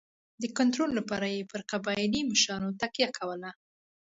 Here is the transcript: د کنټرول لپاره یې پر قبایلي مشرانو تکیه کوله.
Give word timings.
د 0.41 0.43
کنټرول 0.57 0.89
لپاره 0.99 1.27
یې 1.35 1.49
پر 1.51 1.61
قبایلي 1.71 2.21
مشرانو 2.31 2.75
تکیه 2.81 3.09
کوله. 3.17 3.51